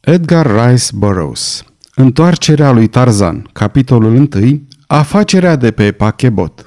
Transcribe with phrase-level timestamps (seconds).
[0.00, 1.64] Edgar Rice Burroughs
[1.94, 6.66] Întoarcerea lui Tarzan Capitolul 1 Afacerea de pe pachebot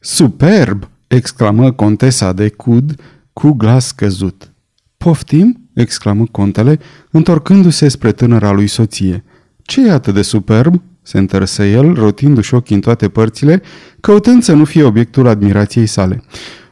[0.00, 0.88] Superb!
[1.06, 2.94] exclamă contesa de Cud
[3.32, 4.52] cu glas căzut.
[4.96, 5.70] Poftim?
[5.74, 6.78] exclamă contele,
[7.10, 9.24] întorcându-se spre tânăra lui soție.
[9.62, 10.82] ce e atât de superb?
[11.02, 13.62] se întărsă el, rotindu-și ochii în toate părțile,
[14.00, 16.22] căutând să nu fie obiectul admirației sale.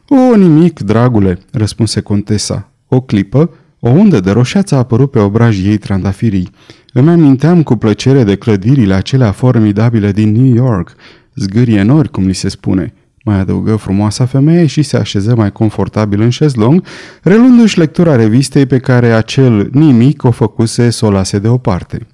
[0.07, 2.71] O, nimic, dragule, răspunse contesa.
[2.87, 3.49] O clipă,
[3.79, 6.49] o undă de roșeață a apărut pe obrajii ei trandafirii.
[6.93, 10.95] Îmi aminteam cu plăcere de clădirile acelea formidabile din New York,
[11.35, 12.93] zgârie nori, cum li se spune.
[13.23, 16.83] Mai adăugă frumoasa femeie și se așeză mai confortabil în șezlong,
[17.21, 22.07] relându-și lectura revistei pe care acel nimic o făcuse să o lase deoparte.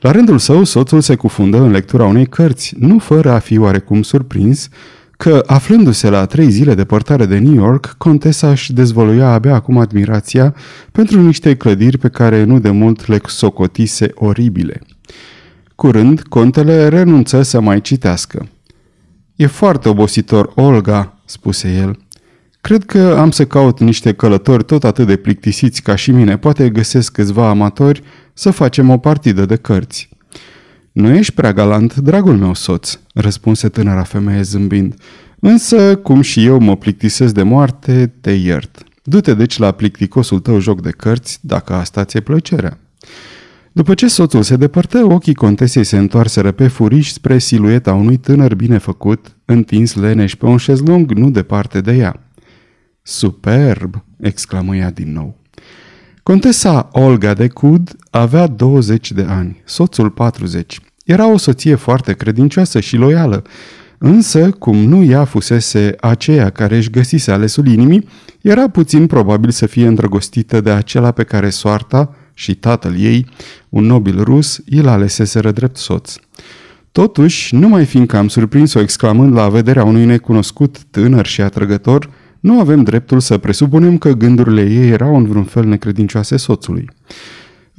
[0.00, 4.02] La rândul său, soțul se cufundă în lectura unei cărți, nu fără a fi oarecum
[4.02, 4.68] surprins,
[5.20, 9.78] că, aflându-se la trei zile de părtare de New York, contesa își dezvăluia abia acum
[9.78, 10.54] admirația
[10.92, 14.80] pentru niște clădiri pe care nu de mult le socotise oribile.
[15.74, 18.48] Curând, contele renunță să mai citească.
[19.36, 21.98] E foarte obositor, Olga," spuse el.
[22.60, 26.38] Cred că am să caut niște călători tot atât de plictisiți ca și mine.
[26.38, 28.02] Poate găsesc câțiva amatori
[28.34, 30.09] să facem o partidă de cărți.
[31.00, 34.94] Nu ești prea galant, dragul meu soț, răspunse tânăra femeie zâmbind.
[35.38, 38.84] Însă, cum și eu mă plictisesc de moarte, te iert.
[39.02, 42.78] Du-te deci la plicticosul tău joc de cărți, dacă asta ți-e plăcerea.
[43.72, 48.54] După ce soțul se depărtă, ochii contesei se întoarseră pe furiș spre silueta unui tânăr
[48.54, 52.30] bine făcut, întins leneș pe un șezlong nu departe de ea.
[53.02, 54.04] Superb!
[54.18, 55.38] exclamă ea din nou.
[56.22, 60.80] Contesa Olga de Cud avea 20 de ani, soțul 40.
[61.10, 63.42] Era o soție foarte credincioasă și loială,
[63.98, 68.08] însă, cum nu ea fusese aceea care își găsise alesul inimii,
[68.40, 73.26] era puțin probabil să fie îndrăgostită de acela pe care soarta și tatăl ei,
[73.68, 76.14] un nobil rus, îl aleseseră drept soț.
[76.92, 82.82] Totuși, numai fiindcă am surprins-o exclamând la vederea unui necunoscut tânăr și atrăgător, nu avem
[82.82, 86.88] dreptul să presupunem că gândurile ei erau în vreun fel necredincioase soțului.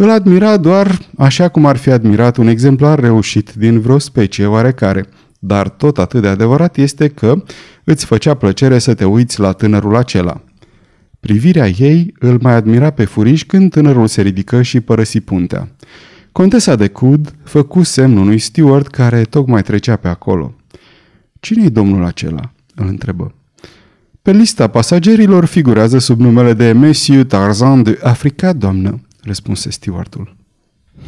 [0.01, 5.05] Îl admira doar așa cum ar fi admirat un exemplar reușit din vreo specie oarecare,
[5.39, 7.43] dar tot atât de adevărat este că
[7.83, 10.41] îți făcea plăcere să te uiți la tânărul acela.
[11.19, 15.67] Privirea ei îl mai admira pe furiș când tânărul se ridică și părăsi puntea.
[16.31, 20.53] Contesa de Cud făcu semn unui steward care tocmai trecea pe acolo.
[21.39, 23.33] Cine-i domnul acela?" îl întrebă.
[24.21, 30.35] Pe lista pasagerilor figurează sub numele de Monsieur Tarzan de Africa, doamnă, răspunse stewardul.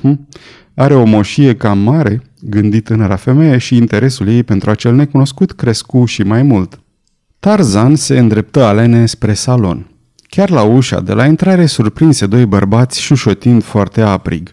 [0.01, 0.27] Hm,
[0.73, 6.05] are o moșie cam mare, gândi tânăra femeie și interesul ei pentru acel necunoscut crescu
[6.05, 6.79] și mai mult.
[7.39, 9.87] Tarzan se îndreptă alene spre salon.
[10.27, 14.49] Chiar la ușa de la intrare surprinse doi bărbați șușotind foarte aprig.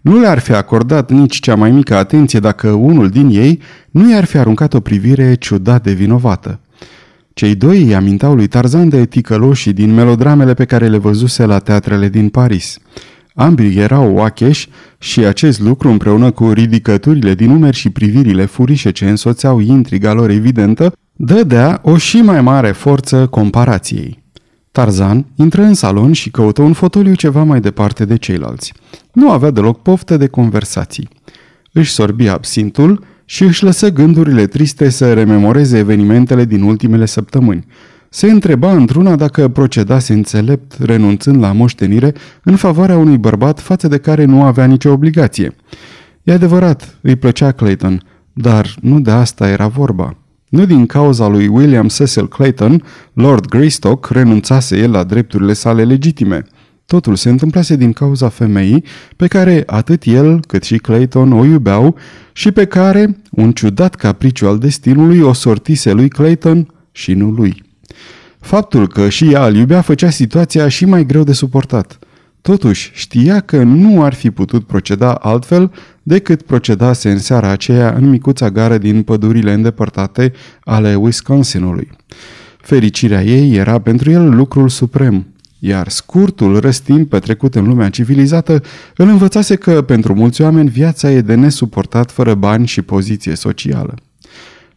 [0.00, 4.24] Nu le-ar fi acordat nici cea mai mică atenție dacă unul din ei nu i-ar
[4.24, 6.60] fi aruncat o privire ciudat de vinovată.
[7.34, 11.58] Cei doi îi amintau lui Tarzan de ticăloșii din melodramele pe care le văzuse la
[11.58, 12.78] teatrele din Paris.
[13.34, 14.68] Ambii erau oacheși
[14.98, 20.30] și acest lucru împreună cu ridicăturile din umeri și privirile furișe ce însoțeau intriga lor
[20.30, 24.22] evidentă, dădea o și mai mare forță comparației.
[24.72, 28.72] Tarzan intră în salon și căută un fotoliu ceva mai departe de ceilalți.
[29.12, 31.08] Nu avea deloc poftă de conversații.
[31.72, 37.66] Își sorbi absintul și își lăsă gândurile triste să rememoreze evenimentele din ultimele săptămâni.
[38.08, 42.12] Se întreba într-una dacă procedase înțelept, renunțând la moștenire
[42.42, 45.56] în favoarea unui bărbat față de care nu avea nicio obligație.
[46.22, 48.02] E adevărat, îi plăcea Clayton,
[48.32, 50.16] dar nu de asta era vorba.
[50.48, 56.44] Nu din cauza lui William Cecil Clayton, Lord Greystock renunțase el la drepturile sale legitime–
[56.86, 58.84] Totul se întâmplase din cauza femeii
[59.16, 61.96] pe care atât el cât și Clayton o iubeau
[62.32, 67.62] și pe care un ciudat capriciu al destinului o sortise lui Clayton și nu lui.
[68.40, 71.98] Faptul că și ea îl iubea făcea situația și mai greu de suportat.
[72.40, 75.72] Totuși știa că nu ar fi putut proceda altfel
[76.02, 80.32] decât procedase în seara aceea în micuța gară din pădurile îndepărtate
[80.64, 81.90] ale Wisconsinului.
[82.60, 85.26] Fericirea ei era pentru el lucrul suprem–
[85.66, 88.62] iar scurtul răstim petrecut în lumea civilizată
[88.96, 93.94] îl învățase că pentru mulți oameni viața e de nesuportat fără bani și poziție socială.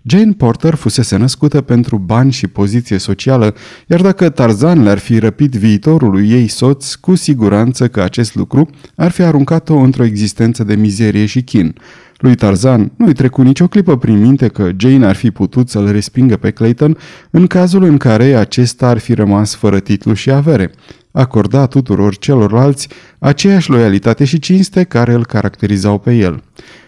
[0.09, 3.55] Jane Porter fusese născută pentru bani și poziție socială,
[3.87, 9.11] iar dacă Tarzan le-ar fi răpit viitorului ei soț, cu siguranță că acest lucru ar
[9.11, 11.75] fi aruncat-o într-o existență de mizerie și chin.
[12.17, 16.37] Lui Tarzan nu-i trecu nicio clipă prin minte că Jane ar fi putut să-l respingă
[16.37, 16.97] pe Clayton
[17.29, 20.71] în cazul în care acesta ar fi rămas fără titlu și avere.
[21.11, 22.87] acorda tuturor celorlalți
[23.19, 26.43] aceeași loialitate și cinste care îl caracterizau pe el.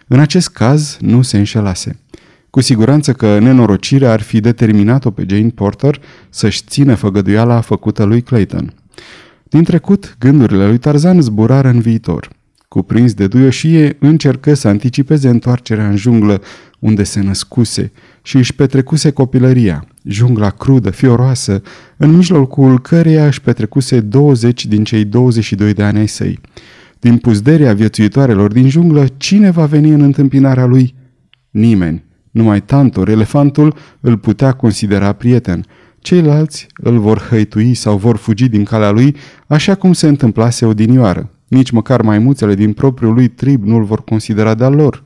[0.08, 2.00] În acest caz nu se înșelase.
[2.50, 8.22] Cu siguranță că nenorocirea ar fi determinat-o pe Jane Porter să-și țină făgăduiala făcută lui
[8.22, 8.74] Clayton.
[9.44, 12.30] Din trecut, gândurile lui Tarzan zburară în viitor.
[12.70, 16.42] Cuprins de duioșie, încercă să anticipeze întoarcerea în junglă
[16.80, 21.62] unde se născuse și își petrecuse copilăria, jungla crudă, fioroasă,
[21.98, 26.40] în mijlocul căreia își petrecuse 20 din cei 22 de ani ai săi.
[27.00, 30.96] Din puzderia viețuitoarelor din junglă, cine va veni în întâmpinarea lui?
[31.50, 32.04] Nimeni.
[32.32, 35.66] Numai Tantor, elefantul, îl putea considera prieten.
[36.00, 39.16] Ceilalți îl vor hăitui sau vor fugi din calea lui,
[39.48, 41.30] așa cum se întâmplase odinioară.
[41.50, 45.04] Nici măcar maimuțele din propriul lui trib nu-l vor considera de-al lor.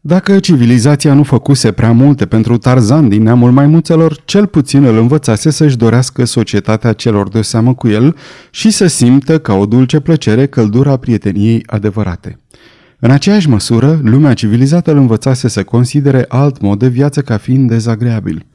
[0.00, 5.50] Dacă civilizația nu făcuse prea multe pentru Tarzan din neamul maimuțelor, cel puțin îl învățase
[5.50, 8.16] să-și dorească societatea celor de seamă cu el
[8.50, 12.38] și să simtă ca o dulce plăcere căldura prieteniei adevărate.
[12.98, 17.68] În aceeași măsură, lumea civilizată îl învățase să considere alt mod de viață ca fiind
[17.68, 18.46] dezagreabil.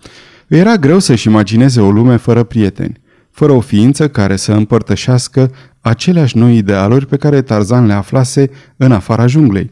[0.48, 3.01] Era greu să-și imagineze o lume fără prieteni,
[3.31, 5.51] fără o ființă care să împărtășească
[5.83, 9.71] aceleași noi idealuri pe care Tarzan le aflase în afara junglei.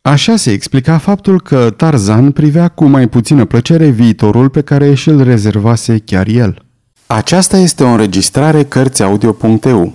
[0.00, 5.22] Așa se explica faptul că Tarzan privea cu mai puțină plăcere viitorul pe care și-l
[5.22, 6.62] rezervase chiar el.
[7.06, 9.94] Aceasta este o înregistrare Cărțiaudio.eu.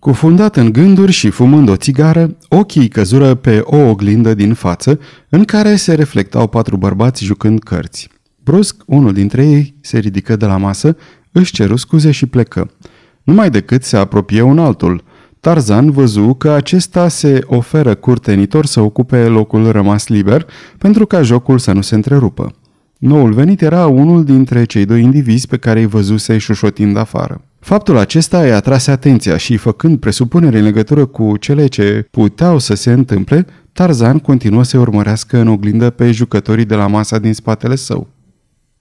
[0.00, 4.98] Cufundat în gânduri și fumând o țigară, ochii căzură pe o oglindă din față,
[5.28, 8.08] în care se reflectau patru bărbați jucând cărți.
[8.44, 10.96] Brusc, unul dintre ei se ridică de la masă,
[11.32, 12.70] își ceru scuze și plecă.
[13.22, 15.04] Numai decât se apropie un altul.
[15.40, 20.46] Tarzan văzu că acesta se oferă curtenitor să ocupe locul rămas liber
[20.78, 22.54] pentru ca jocul să nu se întrerupă.
[22.98, 27.44] Noul venit era unul dintre cei doi indivizi pe care îi văzuse șușotind afară.
[27.60, 32.74] Faptul acesta i-a atras atenția și, făcând presupunere în legătură cu cele ce puteau să
[32.74, 37.74] se întâmple, Tarzan continuă să urmărească în oglindă pe jucătorii de la masa din spatele
[37.74, 38.08] său.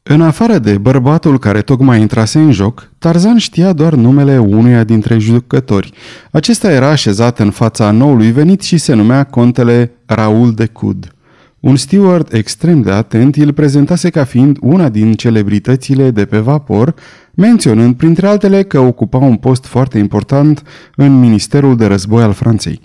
[0.03, 5.17] În afară de bărbatul care tocmai intrase în joc, Tarzan știa doar numele unuia dintre
[5.17, 5.93] jucători.
[6.31, 11.13] Acesta era așezat în fața noului venit și se numea contele Raul de Cud.
[11.59, 16.93] Un steward extrem de atent îl prezentase ca fiind una din celebritățile de pe vapor,
[17.39, 20.63] menționând printre altele că ocupa un post foarte important
[20.95, 22.81] în Ministerul de Război al Franței.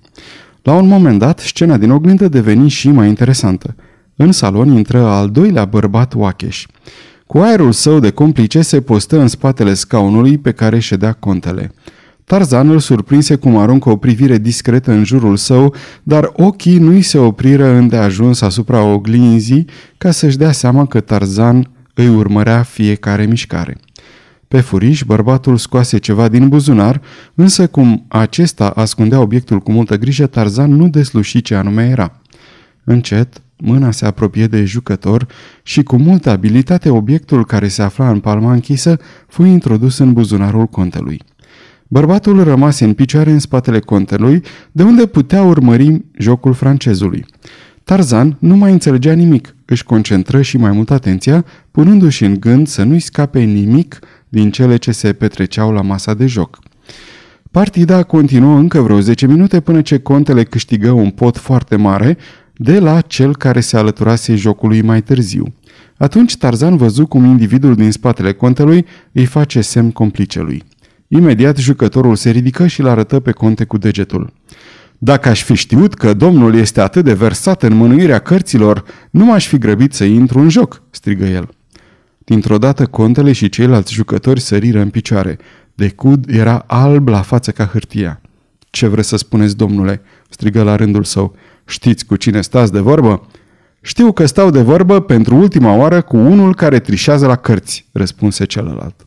[0.63, 3.75] La un moment dat, scena din oglindă deveni și mai interesantă.
[4.17, 6.67] În salon intră al doilea bărbat oacheș.
[7.27, 11.73] Cu aerul său de complice se postă în spatele scaunului pe care ședea contele.
[12.25, 17.19] Tarzan îl surprinse cum aruncă o privire discretă în jurul său, dar ochii nu-i se
[17.19, 19.67] opriră îndeajuns asupra oglinzii
[19.99, 23.77] ca să-și dea seama că Tarzan îi urmărea fiecare mișcare.
[24.55, 27.01] Pe furiș, bărbatul scoase ceva din buzunar,
[27.35, 32.21] însă cum acesta ascundea obiectul cu multă grijă, Tarzan nu desluși ce anume era.
[32.85, 35.27] Încet, mâna se apropie de jucător
[35.63, 40.67] și cu multă abilitate obiectul care se afla în palma închisă fu introdus în buzunarul
[40.67, 41.21] contelui.
[41.89, 44.43] Bărbatul rămase în picioare în spatele contelui,
[44.73, 47.27] de unde putea urmări jocul francezului.
[47.85, 52.83] Tarzan nu mai înțelegea nimic, își concentră și mai mult atenția, punându-și în gând să
[52.83, 53.99] nu-i scape nimic
[54.35, 56.59] din cele ce se petreceau la masa de joc.
[57.51, 62.17] Partida continuă încă vreo 10 minute până ce contele câștigă un pot foarte mare
[62.57, 65.55] de la cel care se alăturase jocului mai târziu.
[65.97, 70.63] Atunci Tarzan văzu cum individul din spatele contelui îi face semn complicelui.
[71.09, 74.33] Imediat jucătorul se ridică și l arătă pe conte cu degetul.
[74.99, 79.47] Dacă aș fi știut că domnul este atât de versat în mânuirea cărților, nu m-aș
[79.47, 81.49] fi grăbit să intru în joc, strigă el.
[82.25, 85.39] Dintr-o dată contele și ceilalți jucători săriră în picioare.
[85.75, 88.21] Decud era alb la față ca hârtia.
[88.71, 91.37] Ce vreți să spuneți, domnule?" strigă la rândul său.
[91.65, 93.27] Știți cu cine stați de vorbă?"
[93.81, 98.45] Știu că stau de vorbă pentru ultima oară cu unul care trișează la cărți," răspunse
[98.45, 99.07] celălalt.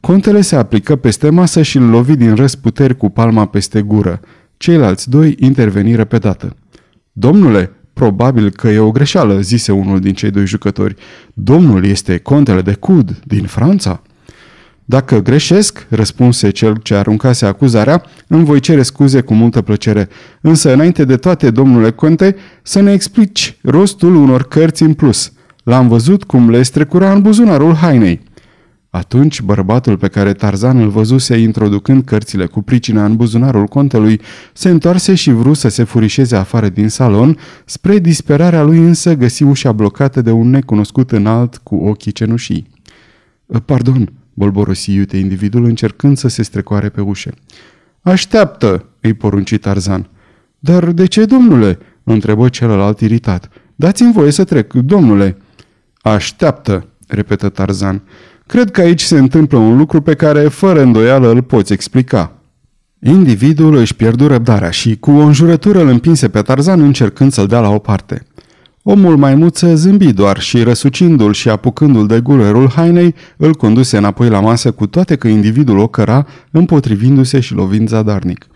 [0.00, 4.20] Contele se aplică peste masă și îl lovi din răsputeri cu palma peste gură.
[4.56, 6.56] Ceilalți doi interveniră pe dată.
[7.12, 10.94] Domnule, probabil că e o greșeală, zise unul din cei doi jucători.
[11.34, 14.02] Domnul este contele de Cud din Franța.
[14.84, 20.08] Dacă greșesc, răspunse cel ce aruncase acuzarea, îmi voi cere scuze cu multă plăcere.
[20.40, 25.32] Însă, înainte de toate, domnule Conte, să ne explici rostul unor cărți în plus.
[25.62, 28.20] L-am văzut cum le strecura în buzunarul hainei.
[28.90, 34.20] Atunci, bărbatul pe care Tarzan îl văzuse introducând cărțile cu pricina în buzunarul contelui,
[34.52, 39.42] se întoarse și vru să se furișeze afară din salon, spre disperarea lui însă găsi
[39.42, 42.66] ușa blocată de un necunoscut înalt cu ochii cenușii.
[43.64, 47.30] Pardon, bolborosi iute individul încercând să se strecoare pe ușă.
[48.00, 50.08] Așteaptă, îi porunci Tarzan.
[50.58, 51.78] Dar de ce, domnule?
[52.04, 53.48] întrebă celălalt iritat.
[53.76, 55.36] Dați-mi voie să trec, domnule.
[56.02, 58.02] Așteaptă, repetă Tarzan.
[58.48, 62.32] Cred că aici se întâmplă un lucru pe care, fără îndoială, îl poți explica.
[62.98, 67.60] Individul își pierdu răbdarea și, cu o înjurătură, îl împinse pe Tarzan încercând să-l dea
[67.60, 68.26] la o parte.
[68.82, 74.40] Omul maimuță zâmbi doar și, răsucindu-l și apucându-l de gulerul hainei, îl conduse înapoi la
[74.40, 78.46] masă cu toate că individul o căra, împotrivindu-se și lovind zadarnic.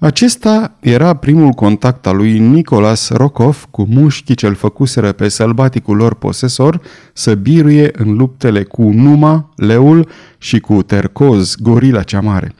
[0.00, 6.14] Acesta era primul contact al lui Nicolas Rokov cu mușchii ce-l făcuseră pe sălbaticul lor
[6.14, 6.80] posesor
[7.12, 12.54] să biruie în luptele cu Numa, leul și cu Tercoz, gorila cea mare.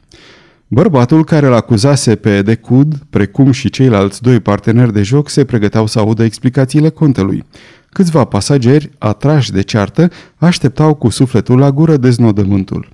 [0.67, 5.87] Bărbatul care îl acuzase pe Decud, precum și ceilalți doi parteneri de joc, se pregăteau
[5.87, 7.43] să audă explicațiile contelui.
[7.89, 12.89] Câțiva pasageri, atrași de ceartă, așteptau cu sufletul la gură deznodământul.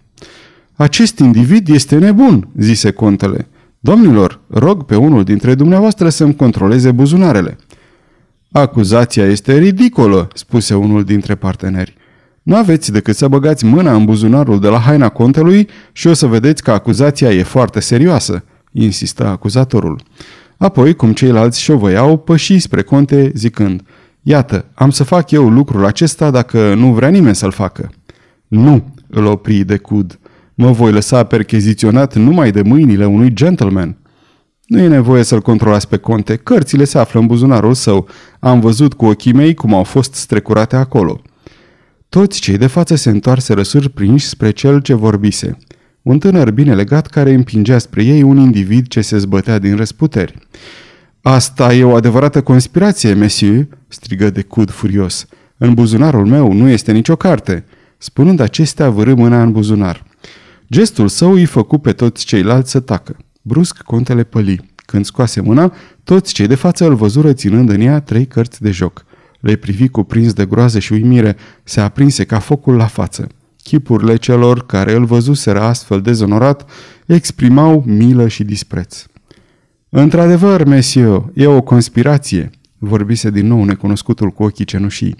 [0.75, 3.47] Acest individ este nebun," zise contele.
[3.85, 7.57] Domnilor, rog pe unul dintre dumneavoastră să-mi controleze buzunarele."
[8.51, 11.95] Acuzația este ridicolă," spuse unul dintre parteneri.
[12.43, 16.27] Nu aveți decât să băgați mâna în buzunarul de la haina contelui și o să
[16.27, 20.01] vedeți că acuzația e foarte serioasă, insistă acuzatorul.
[20.57, 23.81] Apoi, cum ceilalți șovăiau, păși spre conte zicând,
[24.21, 27.91] Iată, am să fac eu lucrul acesta dacă nu vrea nimeni să-l facă.
[28.47, 30.19] Nu, îl opri de cud.
[30.55, 33.97] Mă voi lăsa percheziționat numai de mâinile unui gentleman.
[34.65, 38.07] Nu e nevoie să-l controlați pe conte, cărțile se află în buzunarul său.
[38.39, 41.21] Am văzut cu ochii mei cum au fost strecurate acolo.
[42.09, 45.57] Toți cei de față se întoarseră surprinși spre cel ce vorbise.
[46.01, 50.33] Un tânăr bine legat care împingea spre ei un individ ce se zbătea din răsputeri.
[51.21, 55.25] Asta e o adevărată conspirație, monsieur!" strigă de cud furios.
[55.57, 57.65] În buzunarul meu nu este nicio carte."
[57.97, 60.03] Spunând acestea, vârâ mâna în buzunar.
[60.71, 63.17] Gestul său îi făcu pe toți ceilalți să tacă.
[63.41, 64.73] Brusc, contele păli.
[64.75, 68.71] Când scoase mâna, toți cei de față îl văzură ținând în ea trei cărți de
[68.71, 69.05] joc.
[69.39, 73.27] Le privi cuprins de groază și uimire, se aprinse ca focul la față.
[73.63, 76.69] Chipurile celor care îl văzuseră astfel dezonorat
[77.05, 79.05] exprimau milă și dispreț.
[79.89, 85.15] Într-adevăr, monsieur, e o conspirație, vorbise din nou necunoscutul cu ochii cenușii.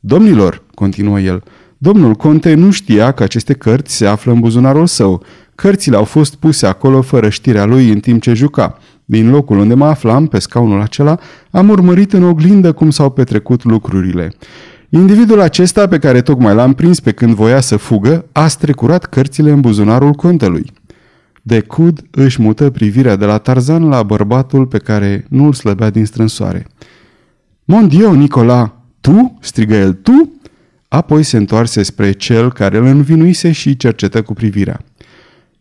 [0.00, 1.42] Domnilor, continuă el,
[1.82, 5.22] domnul conte nu știa că aceste cărți se află în buzunarul său.
[5.54, 8.78] Cărțile au fost puse acolo fără știrea lui în timp ce juca.
[9.04, 11.18] Din locul unde mă aflam, pe scaunul acela,
[11.50, 14.32] am urmărit în oglindă cum s-au petrecut lucrurile.
[14.88, 19.50] Individul acesta, pe care tocmai l-am prins pe când voia să fugă, a strecurat cărțile
[19.50, 20.72] în buzunarul contelui.
[21.42, 25.90] De cud își mută privirea de la Tarzan la bărbatul pe care nu îl slăbea
[25.90, 26.66] din strânsoare.
[27.64, 30.32] Mon Dieu, Nicola, tu?" strigă el, tu?"
[30.92, 34.80] Apoi se întoarse spre cel care îl învinuise și cercetă cu privirea.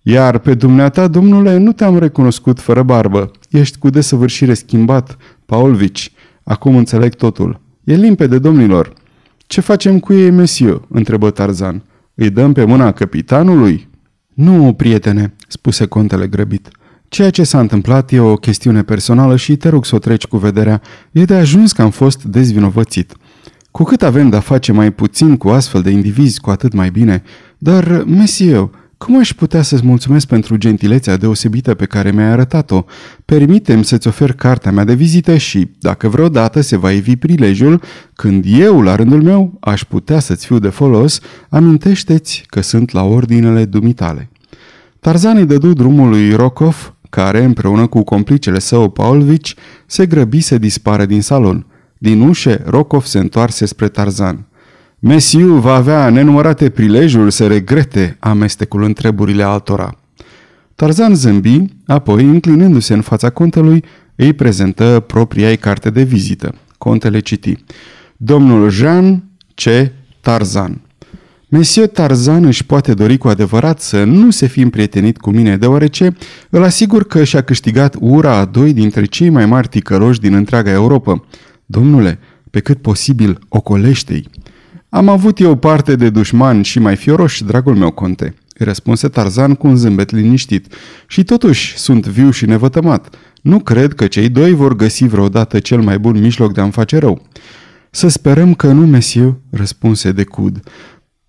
[0.01, 3.31] Iar pe dumneata, domnule, nu te-am recunoscut fără barbă.
[3.49, 6.11] Ești cu desăvârșire schimbat, Paulvici.
[6.43, 7.61] Acum înțeleg totul.
[7.83, 8.93] E limpede, domnilor.
[9.37, 11.83] Ce facem cu ei, monsieur?" întrebă Tarzan.
[12.13, 13.89] Îi dăm pe mâna capitanului?"
[14.33, 16.67] Nu, prietene," spuse contele grăbit.
[17.07, 20.37] Ceea ce s-a întâmplat e o chestiune personală și te rog să o treci cu
[20.37, 20.81] vederea.
[21.11, 23.15] E de ajuns că am fost dezvinovățit.
[23.71, 27.23] Cu cât avem de-a face mai puțin cu astfel de indivizi, cu atât mai bine.
[27.57, 32.83] Dar, monsieur, cum aș putea să-ți mulțumesc pentru gentilețea deosebită pe care mi-ai arătat-o?
[33.25, 37.81] Permitem să-ți ofer cartea mea de vizită și, dacă vreodată se va evi prilejul,
[38.13, 43.03] când eu, la rândul meu, aș putea să-ți fiu de folos, amintește-ți că sunt la
[43.03, 44.29] ordinele dumitale.
[44.99, 50.57] Tarzan îi dădu drumul lui Rokov, care, împreună cu complicele său Paulvici, se grăbi să
[50.57, 51.65] dispare din salon.
[52.03, 54.45] Din ușe, Rokov se întoarse spre Tarzan.
[54.99, 59.97] Mesiu va avea nenumărate prilejul să regrete amestecul în treburile altora.
[60.75, 63.83] Tarzan zâmbi, apoi, înclinându-se în fața contelui,
[64.15, 66.55] îi prezentă propria ei carte de vizită.
[66.77, 67.55] Contele citi.
[68.17, 69.23] Domnul Jean
[69.55, 69.63] C.
[70.21, 70.81] Tarzan.
[71.47, 76.15] Monsieur Tarzan își poate dori cu adevărat să nu se fi împrietenit cu mine, deoarece
[76.49, 80.71] îl asigur că și-a câștigat ura a doi dintre cei mai mari ticăloși din întreaga
[80.71, 81.23] Europa.
[81.71, 84.29] Domnule, pe cât posibil, ocolește-i.
[84.89, 89.67] Am avut eu parte de dușman și mai fioroși, dragul meu conte, răspunse Tarzan cu
[89.67, 90.73] un zâmbet liniștit.
[91.07, 93.15] Și totuși sunt viu și nevătămat.
[93.41, 96.97] Nu cred că cei doi vor găsi vreodată cel mai bun mijloc de a-mi face
[96.97, 97.21] rău.
[97.91, 100.59] Să sperăm că nu, mesiu, răspunse de cud.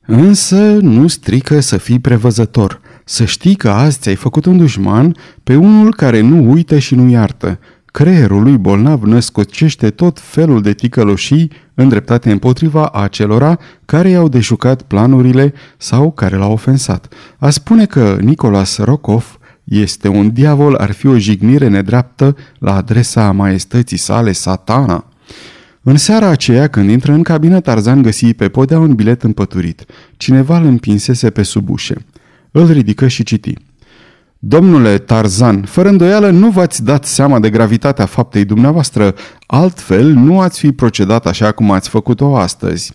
[0.06, 2.80] Însă nu strică să fii prevăzător.
[3.04, 7.08] Să știi că azi ți-ai făcut un dușman pe unul care nu uită și nu
[7.08, 7.58] iartă.
[7.92, 15.52] Creierul lui bolnav născocește tot felul de ticăloșii îndreptate împotriva acelora care i-au dejucat planurile
[15.76, 17.12] sau care l-au ofensat.
[17.38, 23.32] A spune că Nicolas Rokov este un diavol ar fi o jignire nedreaptă la adresa
[23.32, 25.06] maestății sale satana.
[25.82, 29.84] În seara aceea, când intră în cabină, Tarzan găsi pe podea un bilet împăturit.
[30.16, 31.96] Cineva îl împinsese pe sub ușe.
[32.50, 33.54] Îl ridică și citi.
[34.44, 39.14] Domnule Tarzan, fără îndoială nu v-ați dat seama de gravitatea faptei dumneavoastră,
[39.46, 42.92] altfel nu ați fi procedat așa cum ați făcut-o astăzi.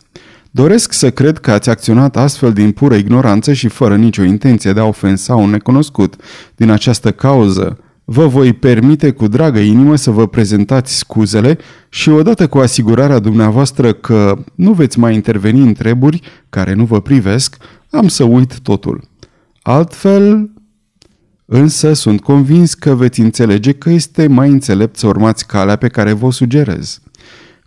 [0.51, 4.79] Doresc să cred că ați acționat astfel din pură ignoranță și fără nicio intenție de
[4.79, 6.15] a ofensa un necunoscut.
[6.55, 11.57] Din această cauză, vă voi permite cu dragă inimă să vă prezentați scuzele
[11.89, 17.01] și odată cu asigurarea dumneavoastră că nu veți mai interveni în treburi care nu vă
[17.01, 17.57] privesc,
[17.89, 19.01] am să uit totul.
[19.61, 20.49] Altfel,
[21.49, 26.11] însă sunt convins că veți înțelege că este mai înțelept să urmați calea pe care
[26.11, 26.99] vă sugerez.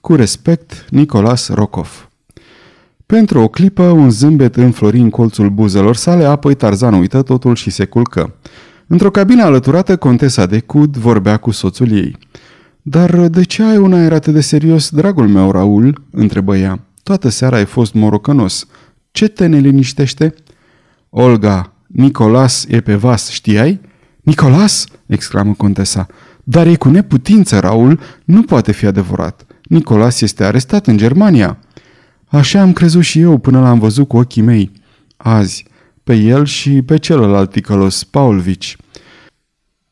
[0.00, 2.10] Cu respect, Nicolas Rokov
[3.10, 7.70] pentru o clipă, un zâmbet înflori în colțul buzelor sale, apoi Tarzan uită totul și
[7.70, 8.34] se culcă.
[8.86, 12.16] Într-o cabină alăturată, contesa de Cud vorbea cu soțul ei.
[12.82, 16.80] Dar de ce ai un aer atât de serios, dragul meu, Raul?" întrebă ea.
[17.02, 18.66] Toată seara ai fost morocănos.
[19.10, 20.34] Ce te neliniștește?"
[21.08, 23.80] Olga, Nicolas e pe vas, știai?"
[24.20, 26.06] Nicolas?" exclamă contesa.
[26.44, 29.46] Dar e cu neputință, Raul, nu poate fi adevărat.
[29.62, 31.58] Nicolas este arestat în Germania."
[32.26, 34.70] Așa am crezut și eu până l-am văzut cu ochii mei.
[35.16, 35.66] Azi,
[36.04, 38.76] pe el și pe celălalt ticălos, Paulvici.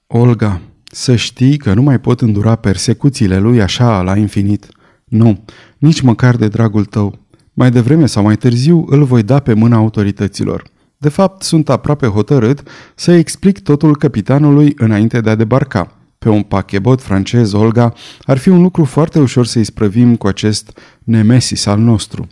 [0.06, 4.66] Olga, să știi că nu mai pot îndura persecuțiile lui așa la infinit.
[5.04, 5.44] Nu,
[5.78, 7.18] nici măcar de dragul tău.
[7.52, 10.64] Mai devreme sau mai târziu îl voi da pe mâna autorităților.
[11.00, 12.62] De fapt, sunt aproape hotărât
[12.94, 15.92] să explic totul capitanului înainte de a debarca.
[16.18, 20.78] Pe un pachebot francez, Olga, ar fi un lucru foarte ușor să-i sprăvim cu acest
[21.04, 22.26] nemesis al nostru.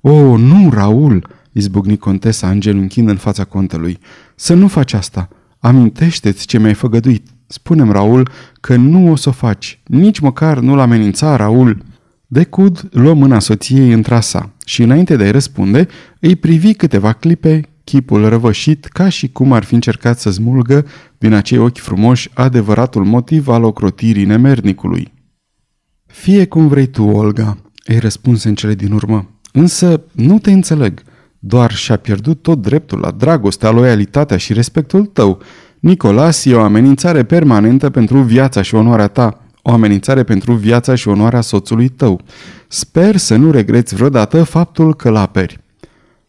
[0.00, 3.98] O, oh, nu, Raul!" izbucni contesa îngenunchind în fața contelui.
[4.34, 5.28] Să nu faci asta!
[5.58, 7.26] Amintește-ți ce mi-ai făgăduit!
[7.46, 8.28] Spunem, Raul,
[8.60, 9.80] că nu o să o faci.
[9.84, 11.82] Nici măcar nu-l amenința, Raul!"
[12.26, 15.86] Decud luă mâna soției între sa și înainte de a-i răspunde,
[16.20, 20.86] îi privi câteva clipe chipul răvășit ca și cum ar fi încercat să smulgă
[21.18, 25.12] din acei ochi frumoși adevăratul motiv al ocrotirii nemernicului.
[26.06, 29.30] Fie cum vrei tu, Olga, îi răspunse în cele din urmă.
[29.52, 31.02] Însă nu te înțeleg.
[31.38, 35.38] Doar și-a pierdut tot dreptul la dragostea, loialitatea și respectul tău.
[35.80, 41.08] Nicolas e o amenințare permanentă pentru viața și onoarea ta, o amenințare pentru viața și
[41.08, 42.20] onoarea soțului tău.
[42.68, 45.64] Sper să nu regreți vreodată faptul că l-aperi.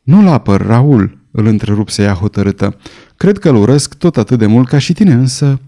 [0.01, 2.77] Nu-l apăr, Raul, îl întrerupse ea hotărâtă.
[3.17, 5.59] Cred că îl urăsc tot atât de mult ca și tine, însă...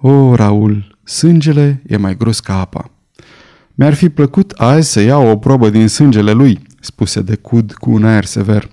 [0.00, 2.90] O, Raul, sângele e mai gros ca apa.
[3.74, 7.90] Mi-ar fi plăcut azi să iau o probă din sângele lui, spuse de cud cu
[7.90, 8.70] un aer sever.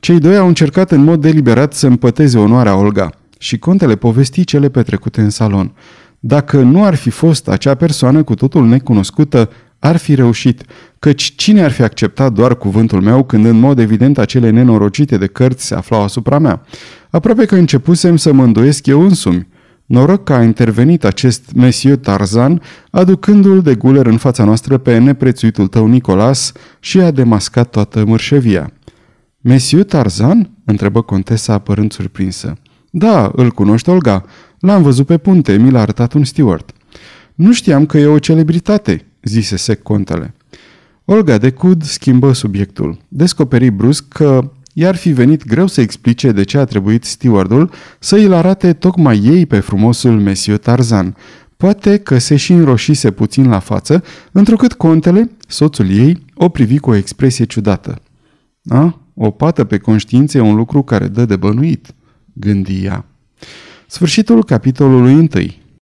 [0.00, 4.68] Cei doi au încercat în mod deliberat să împăteze onoarea Olga și contele povesti cele
[4.68, 5.72] petrecute în salon.
[6.18, 10.62] Dacă nu ar fi fost acea persoană cu totul necunoscută, ar fi reușit,
[10.98, 15.26] căci cine ar fi acceptat doar cuvântul meu când în mod evident acele nenorocite de
[15.26, 16.62] cărți se aflau asupra mea?
[17.10, 19.48] Aproape că începusem să mă îndoiesc eu însumi.
[19.86, 25.66] Noroc că a intervenit acest Monsieur Tarzan, aducându-l de guler în fața noastră pe neprețuitul
[25.66, 28.72] tău Nicolas și a demascat toată mărșevia.
[29.40, 32.52] Monsieur Tarzan?" întrebă contesa apărând surprinsă.
[32.90, 34.24] Da, îl cunoști, Olga.
[34.58, 36.72] L-am văzut pe punte, mi l-a arătat un steward."
[37.34, 40.34] Nu știam că e o celebritate," zise sec contele.
[41.04, 42.98] Olga de Cud schimbă subiectul.
[43.08, 48.16] Descoperi brusc că i-ar fi venit greu să explice de ce a trebuit stewardul să
[48.16, 51.16] îl arate tocmai ei pe frumosul Monsieur Tarzan.
[51.56, 56.90] Poate că se și înroșise puțin la față, întrucât contele, soțul ei, o privi cu
[56.90, 58.02] o expresie ciudată.
[58.68, 61.94] A, o pată pe conștiință e un lucru care dă de bănuit,
[62.32, 63.04] gândi ea.
[63.86, 65.62] Sfârșitul capitolului întâi.